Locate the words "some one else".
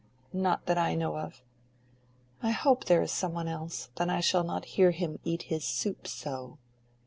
3.11-3.91